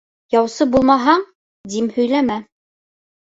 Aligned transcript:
Яусы 0.35 0.65
булмаһаң, 0.75 1.25
дим 1.73 1.91
һөйләмә. 1.99 2.39